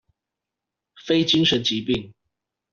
[1.05, 2.11] 非精神疾病